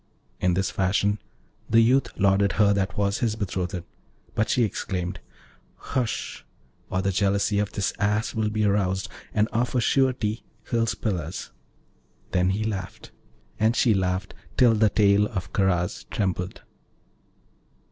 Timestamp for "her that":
2.53-2.97